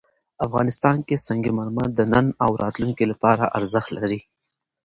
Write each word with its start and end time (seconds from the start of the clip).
افغانستان 0.45 0.97
کې 1.07 1.15
سنگ 1.25 1.43
مرمر 1.57 1.87
د 1.95 1.99
نن 2.13 2.25
او 2.43 2.51
راتلونکي 2.63 3.05
لپاره 3.11 3.51
ارزښت 3.57 3.89
لري. 3.97 4.19